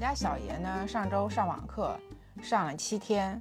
[0.00, 1.94] 家小爷呢，上周上网课
[2.42, 3.40] 上了七天，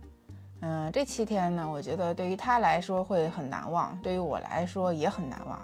[0.59, 5.57] 嗯，这七天呢，我觉得对于他来说会很难忘，对于我来说也很难忘，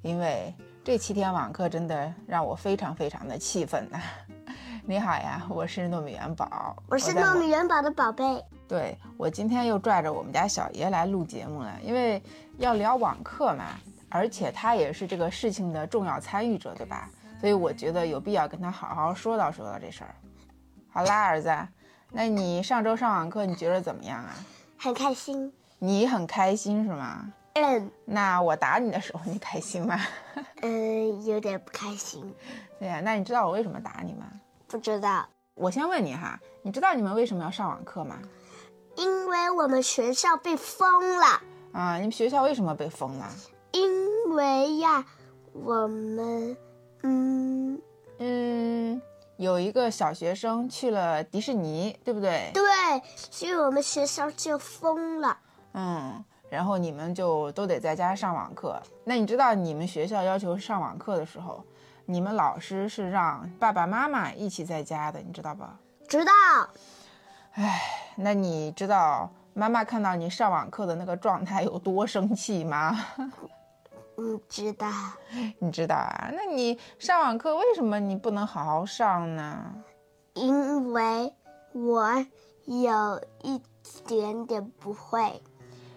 [0.00, 0.54] 因为
[0.84, 4.00] 这七天网课真的让我非常非常的气愤呐。
[4.86, 8.44] 你好呀，我是糯米元宝，我是糯米元宝的宝贝。
[8.68, 12.22] 对我今天又拽着我们家小爷来录节目了，因为
[12.58, 13.64] 要聊网课嘛，
[14.08, 17.10] 而且他也是这个事情的重要参与者，对吧？
[17.42, 20.14] 所以我觉得有必要跟他好好说道说道这事儿。
[20.92, 21.52] 好啦，儿子，
[22.12, 24.32] 那你上周上网课你觉得怎么样啊？
[24.78, 25.52] 很开心。
[25.80, 27.32] 你很开心是吗？
[27.54, 29.98] 嗯那我打你的时候你开心吗？
[30.60, 32.32] 嗯， 有点不开心，
[32.78, 34.26] 对呀，那你知道我为什么打你吗？
[34.68, 38.16] 不知道，我先问你哈，你知道你们为什么要上网课吗？
[38.94, 43.28] 因为我们学校被封了，啊，你们学校为什么被封了？
[43.72, 45.04] 因为呀，
[45.52, 46.56] 我们
[47.02, 47.80] 嗯，
[48.18, 49.02] 嗯，
[49.36, 52.50] 有一个小学生去了迪士尼，对不对？
[52.54, 52.62] 对，
[53.14, 55.36] 所以我们学校就封了。
[55.72, 58.80] 嗯，然后你们就都得在家上网课。
[59.04, 61.64] 那你知道你们学校要求上网课的时候，
[62.04, 65.76] 你们老师是让爸爸妈妈一起在家的，你知道吧？
[66.08, 66.32] 知道，
[67.54, 67.80] 哎
[68.16, 72.98] 那你知道妈妈看到你上网课的那个状态有多生气吗？
[74.18, 74.88] 嗯，知道，
[75.58, 76.30] 你知道啊？
[76.32, 79.74] 那你上网课为什么你不能好好上呢？
[80.34, 81.32] 因为
[81.72, 82.26] 我
[82.66, 83.60] 有一
[84.06, 85.42] 点点不会。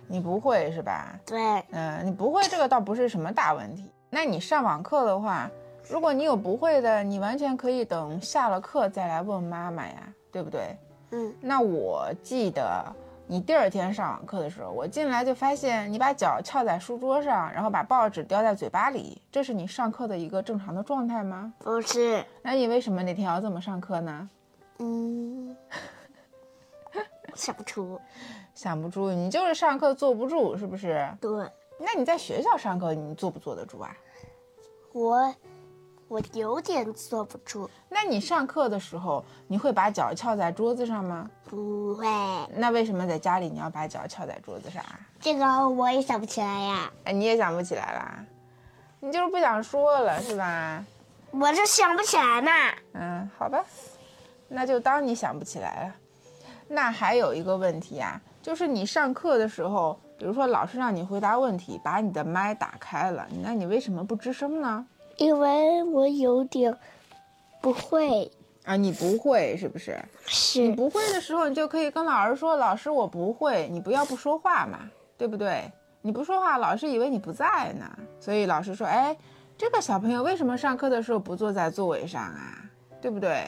[0.08, 1.20] 你不会是吧？
[1.26, 1.40] 对，
[1.72, 3.90] 嗯，你不会这个倒不是什么大问题。
[4.10, 5.50] 那你上网课的话，
[5.90, 10.78] 如果你有不会的，你完全可以等下了课再来问妈妈呀，对不对？
[11.12, 12.86] 嗯，那我记得
[13.28, 21.52] 你第二天上网课的时候，我进来就发现你把脚翘在书桌上，然后把报纸叼在嘴巴里，这是你上课的一个正常的状态吗？
[21.60, 24.30] 不是，那你为什么那天要这么上课呢？
[24.78, 25.56] 嗯，
[27.34, 28.00] 想不出。
[28.54, 31.06] 想不出，你就是上课坐不住，是不是？
[31.20, 31.30] 对，
[31.80, 33.94] 那你在学校上课，你坐不坐得住啊？
[34.94, 35.34] 我
[36.08, 41.28] 我有点坐不住，那你上课的时候，你会把脚翘在桌子上吗？
[41.50, 42.06] 不会，
[42.56, 45.00] 那为什么在家里你要把脚翘在桌子上啊？
[45.20, 48.24] 这个我也想不起来呀，哎，你也想不起来啦？
[49.00, 50.84] 你就是不想说了是吧？
[51.32, 52.52] 我就想不起来嘛。
[52.94, 53.64] 嗯，好吧，
[54.48, 55.96] 那就当你想不起来了。
[56.68, 64.86] 那还有一个问题啊，就是你上课的时候，比如说老师让你回答问题，把你的麦打开了，那你为什么不吱声呢？
[65.18, 66.76] 因为我有点
[67.62, 68.32] 不会，
[68.64, 69.98] 啊，你不会是不是？
[70.26, 74.80] 是你不会的时候，你就可以跟老师说：“老师，我不会。”你不要不说话嘛，
[75.18, 75.72] 对不对？
[76.02, 77.86] 你不说话，老师以为你不在呢。
[78.20, 79.16] 所以老师说：“哎，
[79.58, 82.64] 这个小朋友为什么上课的时候不坐在座位上啊？
[83.02, 83.48] 对不对？”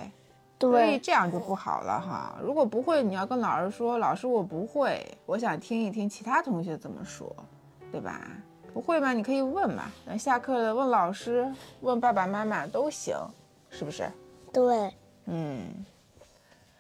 [0.60, 2.36] 对所以，这样就不好了哈。
[2.42, 7.32] 如果不会，你要跟老师说：“老师，我不会，我想听一听其他同学怎么说，
[7.92, 8.28] 对吧？”
[8.78, 9.12] 不会吗？
[9.12, 9.92] 你可以问嘛。
[10.06, 11.52] 等下课了问老师，
[11.82, 13.18] 问爸爸妈妈都行，
[13.72, 14.08] 是不是？
[14.54, 14.94] 对，
[15.26, 15.84] 嗯，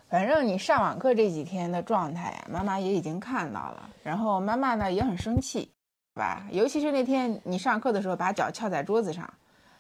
[0.07, 3.89] 反正你上网课这几天的状态呀，妈妈也已经看到了。
[4.03, 5.71] 然后妈妈呢也很生气，
[6.13, 6.43] 是吧？
[6.51, 9.27] 尤其是那天你上课的时候把脚翘在桌子上，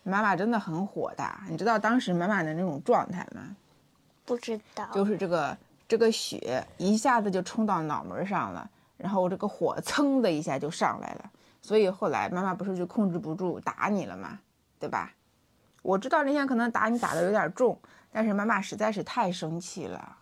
[0.01, 1.43] 妈妈真的很火大。
[1.47, 3.55] 你知道当时妈妈的那种状态吗？
[4.25, 5.55] 不知道，就是这个
[5.87, 8.67] 这个血一下子就冲到脑门上了，
[8.97, 11.31] 然后这个火噌的一下就上来了。
[11.61, 14.39] 所以后来妈妈不是就控制不住打你了吗？
[14.79, 15.13] 对吧？
[15.81, 17.79] 我知道那天可能打你打的有点重，
[18.11, 20.17] 但是妈妈实在是太生气了，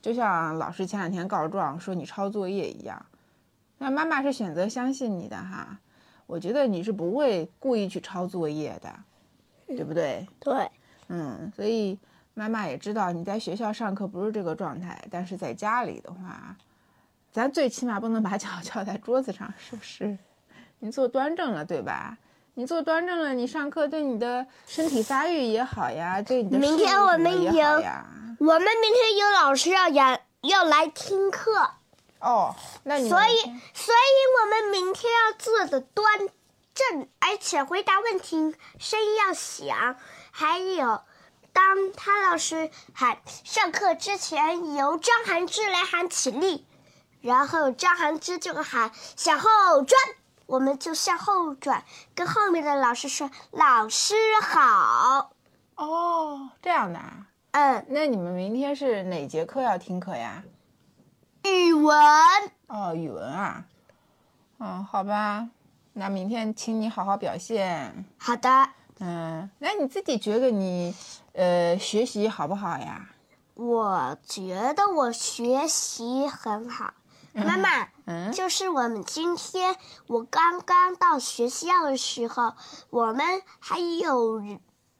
[0.00, 3.04] 就像老师前两天告状说你抄作业一样。
[3.78, 5.78] 那妈妈是选择相信你的哈，
[6.26, 8.90] 我觉得你是不会故意去抄作业的，
[9.66, 10.26] 对不对？
[10.40, 10.70] 对，
[11.08, 11.98] 嗯，所以
[12.32, 16.56] 妈妈也知道你在学校上课不是这个状态，但是在家里的话，
[17.30, 20.16] 咱最起码不能把脚 翘在桌子上，是不是？
[20.80, 22.18] 你坐端正了，对吧？
[22.54, 28.06] 你坐端正了，你上课对你的身体发育也好呀，对你的明天我们也好呀。
[28.38, 31.70] 我们明天有老师要演要来听课，
[32.20, 33.36] 哦，那你所以
[33.74, 36.18] 所以我们明天要坐的端
[36.74, 39.96] 正，而且回答问题声音要响，
[40.30, 41.00] 还有。
[41.52, 46.66] 当他老师喊上课之前，由张涵之来喊起立，
[47.22, 49.98] 然后张涵之就喊向后转，
[50.46, 51.84] 我们就向后转，
[52.14, 55.32] 跟后面的老师说：“老师好。
[55.76, 60.44] 哦这样的啊。”嗯，那你们明天是哪节课要听课呀？
[61.44, 61.96] 语文
[62.66, 63.64] 哦，语文啊。
[64.58, 65.48] 嗯，好吧，
[65.94, 68.04] 那明天请你好好表现。
[68.18, 68.68] 好的，
[69.00, 70.94] 嗯，那你自己觉得你，
[71.32, 73.08] 呃，学习好不好呀？
[73.54, 76.92] 我觉得我学习很好。
[77.44, 82.54] 妈妈，嗯就是我们今天我刚刚到学校的时候，
[82.90, 84.42] 我们还有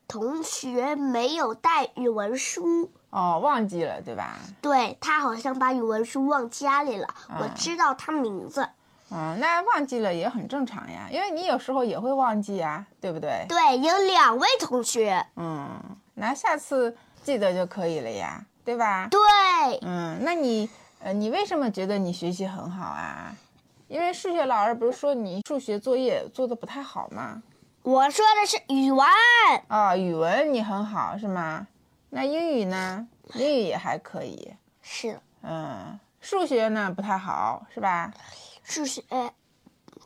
[0.09, 2.91] 同学没有带语文书。
[3.11, 4.37] 哦，忘记了对吧？
[4.61, 7.09] 对他好像把语文书忘家里了，
[7.41, 8.69] 我知道他名字。
[9.11, 13.47] 嗯，那忘记了也很正常呀，因为你有时候也会忘记呀，对不对？
[13.49, 15.25] 对，有两位同学。
[15.37, 15.81] 嗯，
[16.15, 19.07] 那下次记得就可以了呀，对吧？
[19.09, 19.21] 对，
[19.83, 20.69] 嗯，那你
[21.07, 23.33] 呃，你为什么觉得你学习很好啊？
[23.87, 27.41] 因为数学老师不是说你数学作业做的不太好吗？
[27.85, 29.07] 我说的是语文。
[29.69, 31.69] 啊、语文你很好是吗？
[32.11, 33.07] 那英语呢？
[33.35, 34.53] 英语也还可以。
[34.83, 38.13] 是嗯，数学呢不太好是吧？
[38.65, 39.01] 数学，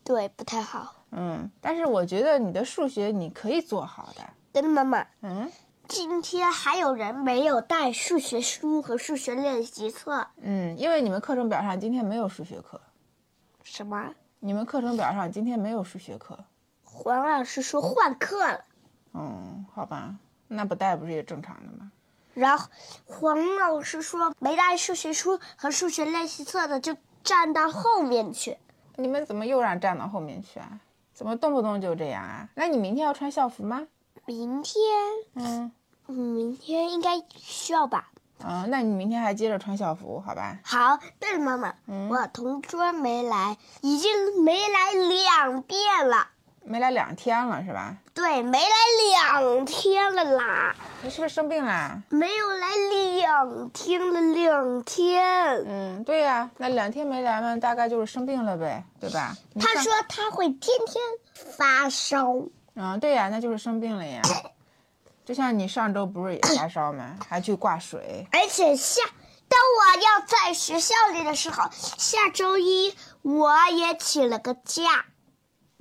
[0.05, 0.97] 对，不太好。
[1.12, 4.23] 嗯，但是我觉得你的数学你可以做好的。
[4.52, 5.50] 对妈妈，嗯
[5.90, 10.28] 今天还有人没有带数学书和数学练习册。
[10.37, 12.81] 嗯，因为你们课程表上今天没有数学课，
[13.64, 14.14] 什么？
[14.38, 16.38] 你们课程表上今天没有数学课。
[16.84, 18.64] 黄老师说换课了，
[19.14, 20.14] 嗯，好吧，
[20.46, 21.90] 那不带不是也正常的吗？
[22.34, 22.69] 然后
[23.04, 28.56] 黄老师说没带数学书和数学练习册的就站到后面去。
[28.94, 30.78] 你们怎么又让站到后面去啊？
[31.12, 32.48] 怎么动不动就这样啊？
[32.54, 33.88] 那你明天要穿校服吗？
[34.26, 34.81] 明天，
[35.34, 35.72] 嗯
[36.11, 38.09] 嗯，明天应该需要吧？
[38.45, 40.59] 嗯，那你明天还接着穿校服，好吧？
[40.65, 41.75] 好，对了，妈妈，
[42.09, 46.29] 我同桌没来，已经没来两遍了。
[46.62, 47.97] 没来两天了是吧？
[48.15, 52.03] 对，没来两天了啦，你是不是生病啦？
[52.11, 52.69] 没有来
[53.17, 55.23] 两天了，两天。
[55.67, 59.37] 嗯，对呀、那两天没来嘛，大概就是生病了呗，对吧？
[59.59, 61.03] 他说他会天天
[61.57, 62.35] 发烧。
[62.75, 64.21] 嗯，对呀、那就是生病了呀。
[65.31, 67.17] 就像你上周不是也发烧吗？
[67.29, 68.27] 还去挂水。
[68.32, 69.00] 而且下，
[69.47, 72.93] 当我要在学校里的时候，下周一
[73.23, 75.05] 我也请了个假，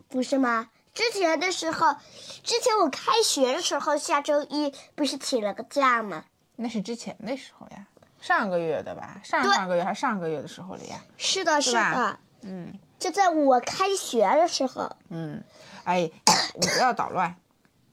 [0.07, 0.69] 不是吗？
[0.94, 1.96] 之前的时候，
[2.44, 6.25] 之前我开学的时候，下周一不是请了个假吗？
[6.57, 7.88] 那是之前的时候呀，
[8.22, 9.19] 上个月的吧？
[9.24, 11.02] 上上个月还上个月的时候了呀。
[11.18, 14.95] 是的，是的，嗯就在我开学的时候。
[15.10, 15.44] 嗯，
[15.86, 16.12] 哎，
[16.54, 17.36] 你不要捣乱，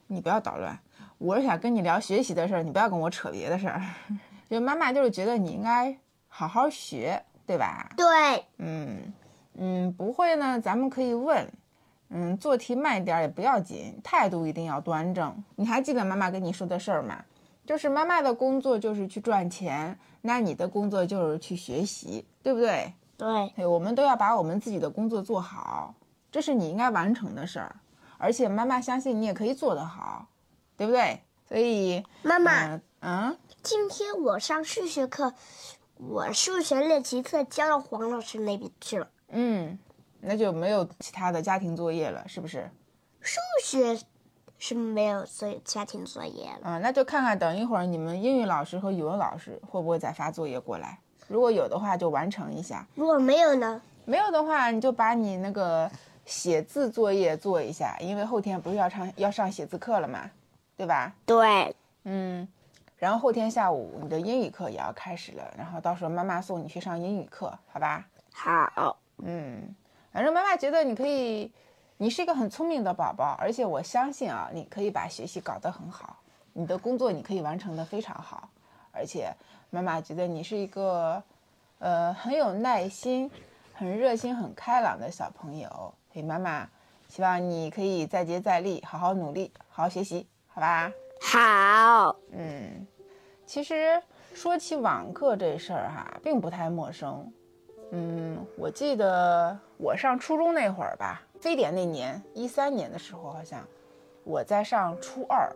[0.09, 0.79] 你不要捣乱。
[1.19, 3.83] 我是想跟你聊学习的事儿，你不要跟我扯别的事儿。
[4.49, 5.97] 就妈妈就是觉得你应该
[6.29, 7.91] 好好学，对吧？
[7.97, 9.13] 对，嗯
[9.55, 11.51] 嗯，不会呢，咱们可以问。
[12.11, 15.43] 嗯，做题慢一点儿也不要紧，态度一定要端正。
[15.57, 17.25] 你还记得妈妈跟你说的事儿吗？
[17.65, 22.93] 就是妈妈的工作就是去赚钱，那你的工作就是去学习，对不对？
[23.17, 25.93] 对，对，我们都要把我们自己的工作做好，
[26.31, 27.75] 这是你应该完成的事儿。
[28.19, 30.29] 而且妈妈相信你也可以做得好，
[30.77, 31.21] 对不对？
[31.49, 35.33] 所以，妈妈，嗯嗯，今天我上数学课，
[35.97, 39.09] 我数学练习册交到黄老师那边去了。
[39.29, 39.79] 嗯，
[40.21, 42.69] 那就没有其他的家庭作业了，是不是？
[43.21, 43.99] 数学
[44.59, 46.61] 是没有所有家庭作业了。
[46.65, 50.99] 嗯，那就看看等一会儿你们英语老师和语文老师会不会再发作业过来。
[51.29, 53.81] 如果有的话，就完成一下；如果没有呢？
[54.05, 55.91] 没有的话，你就把你那个
[56.25, 60.31] 写字作业做一下，因为后天不是要上要上写字课了嘛，
[60.77, 61.15] 对吧？
[61.25, 62.47] 对，嗯，
[62.99, 68.07] 然后后天下午你的英语课也要开始了，然后到时候妈妈送你去上英语课，好吧？
[68.33, 69.75] 好，嗯，
[70.13, 71.51] 反正妈妈觉得你可以，
[71.97, 76.19] 你是一个很聪明的宝宝，而且我相信啊，你可以把学习搞得很好，
[76.53, 78.49] 你的工作你可以完成的非常好，
[78.93, 79.33] 而且
[79.71, 81.23] 妈妈觉得你是一个，
[81.79, 83.31] 呃，很有耐心、
[83.73, 85.69] 很热心、很开朗的小朋友，
[86.13, 86.69] 所以妈妈
[87.09, 90.91] 希望你可以再接再厉，好好努力，好好学习，好吧？
[91.21, 92.87] 好，嗯，
[93.45, 97.31] 其实说起网课这事儿哈，并不太陌生。
[97.91, 103.61] 嗯，我记得我上初中那会儿吧，非典那年，一三年的时候，好像
[104.25, 105.55] 我在上初二，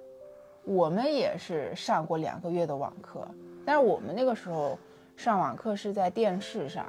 [0.65, 3.27] 我们也是上过两个月的网课，
[3.65, 4.79] 但是我们那个时候
[5.17, 6.85] 上网课是在电视上。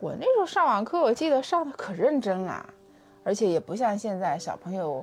[0.00, 2.68] 我那时候上网课，我记得上的可认真啦，
[3.24, 5.02] 而且也不像现在小朋友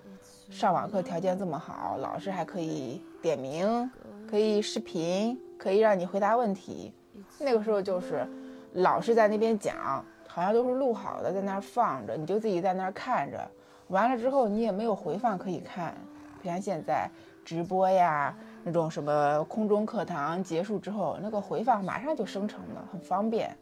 [0.50, 3.90] 上网课条件这么好，老师还可以点名，
[4.30, 6.94] 可以视频，可以让你回答问题。
[7.40, 8.26] 那个时候就是
[8.74, 13.40] 老师在那边讲，好像都是录好的，在那儿放着，你就自己在那儿看着。
[13.88, 15.96] 完了之后你也没有回放可以看，
[16.42, 17.10] 不像现在
[17.44, 23.56] 直播呀那种什么空中课堂结束之后，那个回放马上就生成了，很方便。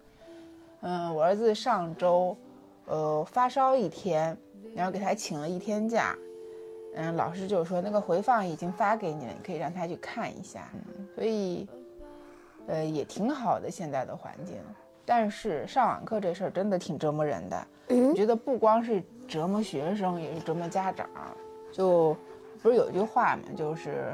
[0.82, 2.36] 嗯，我儿子上周，
[2.86, 4.38] 呃，发烧一天，
[4.76, 6.14] 然后给他请了一天假。
[6.96, 10.70] 嗯，老师就说那个回放已经发给你了，你可以让他去看一下。
[10.74, 11.68] 嗯，所以
[12.68, 14.58] 呃，也挺好的现在的环境。
[15.06, 21.10] 但是上网课这事儿真的挺折磨人的，我觉得不光是折磨学生，也是折磨家长。
[21.74, 22.16] 就
[22.62, 24.14] 不是有句话嘛，就是，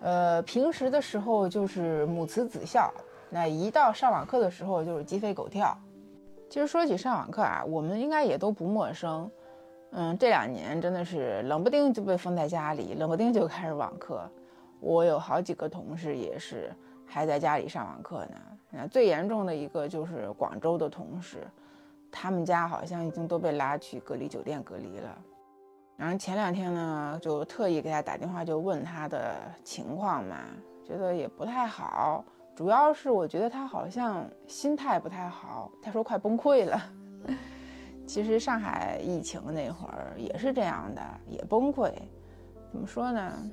[0.00, 2.92] 呃，平时的时候就是母慈子孝，
[3.30, 5.74] 那一到上网课的时候就是鸡飞狗跳。
[6.50, 9.30] 其实说起上网课啊，我们应该也都不陌生。
[9.90, 14.20] 嗯，这两年真的是冷不丁就被封在家里，冷不丁就开始网课。
[14.80, 16.70] 我有好几个同事也是
[17.06, 18.36] 还在家里上网课呢。
[18.70, 21.38] 那最严重的一个就是广州的同事，
[22.12, 25.18] 他们家好像已经都被拉去隔离酒店隔离了。
[25.96, 30.36] 然后前两天呢，就特意给他打电话，就问他的情况嘛，
[30.86, 32.22] 觉得也不太好，
[32.54, 36.80] 主要是我觉得他好像心态不太好，他说快崩溃了。
[38.08, 41.92] 其实上海疫情那会儿也是这样的，也崩溃。
[42.72, 43.50] 怎么说呢？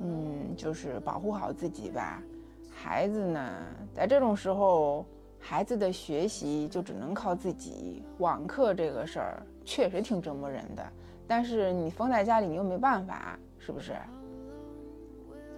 [0.00, 2.22] 嗯，就是保护好自己吧。
[2.70, 3.50] 孩子呢，
[3.94, 5.06] 在这种时候，
[5.40, 8.04] 孩子的学习就只能靠自己。
[8.18, 10.86] 网课这个事儿确实挺折磨人的。
[11.26, 13.96] 但是你封在家里，你又没办法，是不是？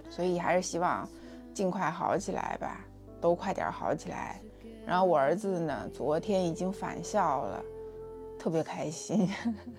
[0.09, 1.07] 所以还是希望
[1.53, 2.79] 尽快好起来吧，
[3.19, 4.41] 都快点好起来。
[4.85, 7.63] 然后我儿子呢，昨天已经返校了，
[8.41, 9.29] 特别开心。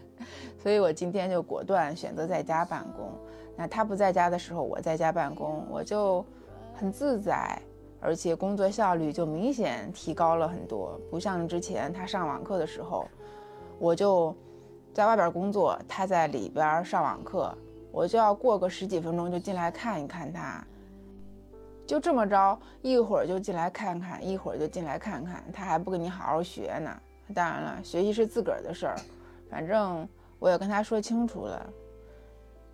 [0.62, 3.10] 所以我今天就果断选择在家办公。
[3.56, 6.24] 那他不在家的时候，我在家办公，我就
[6.72, 7.60] 很自在，
[8.00, 11.00] 而且工作效率就明显提高了很多。
[11.10, 13.08] 不像之前他上网课的时候，
[13.80, 14.32] 我就。
[14.94, 17.56] 在外边工作，他在里边上网课，
[17.90, 20.62] 我就要过个十几分钟就进来看一看他，
[21.86, 26.90] 就这么着，一会儿就进来看看，一会儿就进来看看，他还不跟你好好学呢。
[27.32, 28.96] 当然了，学习是自个儿的事儿，
[29.50, 30.06] 反正
[30.38, 31.72] 我也跟他说清楚了，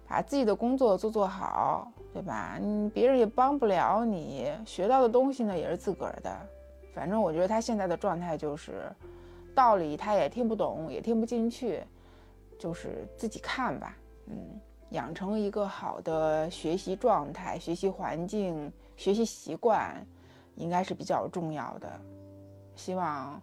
[0.06, 2.58] 把自己的工作做做好，对吧？
[2.60, 6.36] 你别人也帮不了你，学到的东西呢也是自个儿的。
[6.94, 8.90] 反正我觉得他现在的状态就是，
[9.54, 11.82] 道理他也听不懂，也听不进去。
[12.58, 13.96] 就是自己看吧，
[14.26, 14.60] 嗯，
[14.90, 19.94] 养成一个好的学习状态、学习环境、学习习惯，
[20.56, 21.88] 应该是比较重要的。
[22.74, 23.40] 希望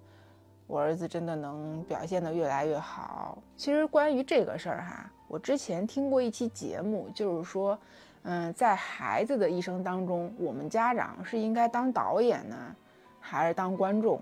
[0.68, 3.38] 我儿子真的能表现得越来越好。
[3.56, 7.78] 其实关于这个事儿哈，我之前听过一期节目，就是说，
[8.24, 12.56] 嗯，在孩子的一生当中，我们家长是应该当导演呢，
[13.20, 14.20] 还是当观众？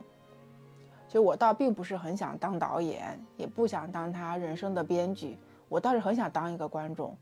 [1.07, 5.37] 所以我倒并不是很想当导演，也不想当他人生的编剧，
[5.69, 7.15] 我倒是很想当一个观众。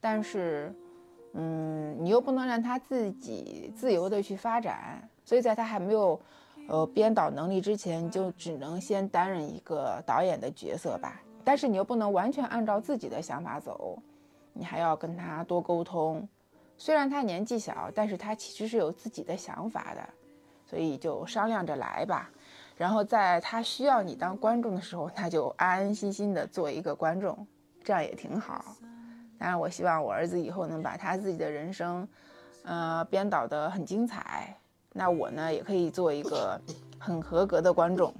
[0.00, 0.72] 但是，
[1.34, 6.20] 嗯，你又不能让他自己自由的去发展，所以在他还没有，
[6.68, 11.20] 呃，编导能力之前，就只能先担任一个导演的角色吧。
[11.44, 13.98] 但是你又不能完全按照自己的想法走，
[14.52, 16.26] 你还要跟他多沟通。
[16.78, 20.08] 虽然他年纪小，但是他其实是有自己的想法的，
[20.64, 22.30] 所以就商量着来吧。
[22.76, 27.46] 然后在他需要你当观众的时候，他就安安心心的做一个观众，
[27.84, 28.76] 这样也挺好。
[29.38, 32.08] 当然，我希望我儿子以后能把他自己的人生，
[32.64, 34.56] 呃，编导得很精彩。
[34.92, 36.60] 那我呢，也可以做一个
[36.98, 38.12] 很合格的观众。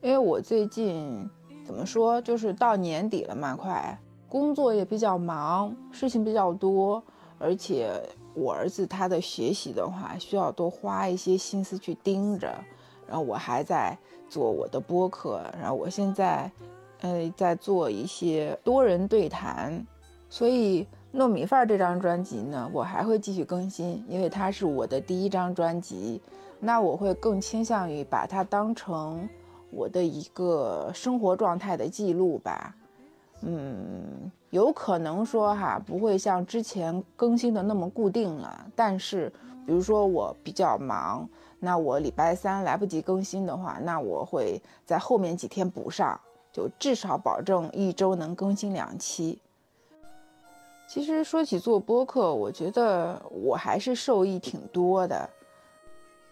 [0.00, 1.28] 因为我最近
[1.64, 3.98] 怎么说，就是到年底了嘛，快
[4.28, 7.02] 工作也比较忙，事情比较多，
[7.38, 8.00] 而且
[8.34, 12.52] 我儿子他的学习的话，需要多花一些心思去盯着。
[13.06, 13.98] 然后我还在
[14.28, 16.50] 做我的播客，然后我现在，
[17.00, 19.84] 呃，在做一些多人对谈，
[20.28, 26.20] 所以糯米饭这张专辑呢，我还会继续更新，因为它是我的第一张专辑，
[26.60, 29.28] 那我会更倾向于把它当成
[29.70, 32.74] 我的一个生活状态的记录吧，
[33.42, 39.32] 嗯，有可能说哈，不会像之前更新的那么固定了，但是
[39.66, 41.28] 比如说我比较忙。
[41.62, 46.18] 那我礼拜三来不及更新的话，那我会在后面几天补上，
[46.50, 49.38] 就至少保证一周能更新两期。
[50.92, 55.30] 其实说起做播客，我觉得我还是受益挺多的。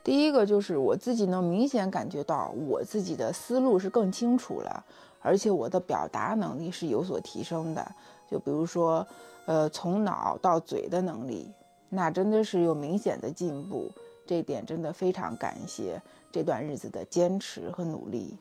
[0.03, 4.85] 第一个就是我自己能明显感觉到我自己的思路是更清楚了，
[5.21, 7.89] 而且我的表达能力是有所提升的。
[8.29, 9.07] 就比如说，
[9.47, 11.49] 呃，从脑到嘴的能力，
[11.89, 13.89] 那真的是有明显的进步。
[14.27, 18.37] 这点真的非常感谢这段日子的坚持和努力。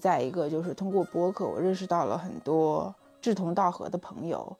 [0.00, 4.56] 再一个就是通过播客，我认识到了很多志同道合的朋友，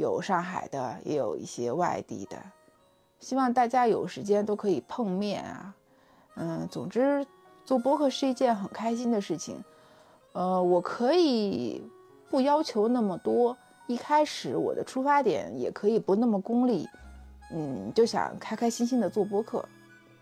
[0.00, 2.36] 有上海的，也有一些外地的。
[3.20, 5.74] 希望大家有时间都可以碰面啊。
[6.36, 7.26] 嗯，总之
[7.64, 9.62] 做播客是一件很开心的事情。
[10.32, 11.82] 呃，我可以
[12.30, 16.88] 不要求那么多，一开始我的出发点也可以不那么功利。
[17.52, 19.64] 嗯，就想开开心心的做播客。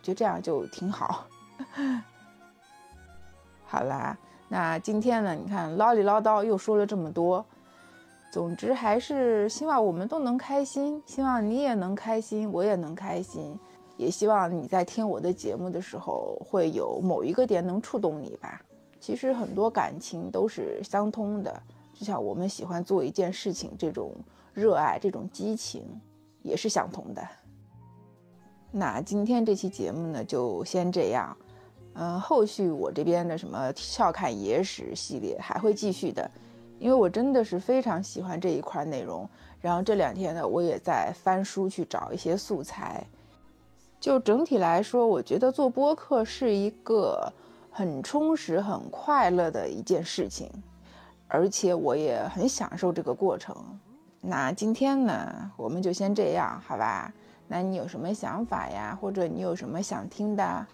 [0.03, 1.27] 就这样就挺好。
[3.67, 4.17] 好啦，
[4.49, 7.45] 那今天呢，你看唠里唠叨又说了这么多，
[8.31, 13.59] 总之还是希望我们都能开心，希望你也能开心，我也能开心，
[13.97, 18.61] 也希望你在听我的节目的时候会有某一个点能触动你吧。
[19.01, 21.63] 其实很多感情都是相通的，
[21.95, 24.13] 就像我们喜欢做一件事情，这种
[24.53, 25.83] 热爱、这种激情
[26.43, 27.27] 也是相同的。
[28.71, 31.35] 那今天这期节目呢，就先这样。
[31.95, 36.31] 嗯，后续我这边的什么笑看野史系列还会继续的，
[36.79, 39.29] 因为我真的是非常喜欢这一块内容。
[39.61, 43.05] 然后这两天呢，我也在翻书去找一些素材。
[44.01, 47.33] 就整体来说，我觉得做播客是一个
[47.71, 50.49] 很充实、很快乐的一件事情，
[51.27, 53.57] 而且我也很享受这个过程。
[54.21, 57.13] 那今天呢，我们就先这样，好吧？
[57.49, 58.97] 那你有什么想法呀？
[59.01, 60.67] 或者你有什么想听的？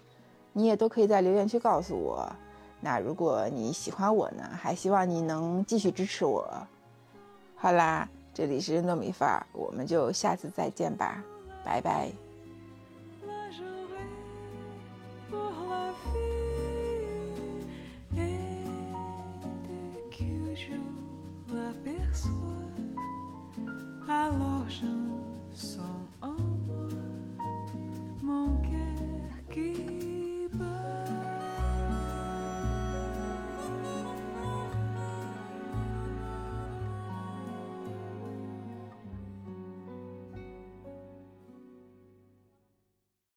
[0.53, 2.31] 你也都可以在留言区告诉我。
[2.85, 6.47] 那如果你喜欢我呢，还希望你能继续支持我。
[7.55, 11.23] 好啦，这里是糯米饭，我们就下次再见吧，
[11.63, 12.11] 拜拜。
[24.07, 24.85] Alors je
[25.53, 25.94] sens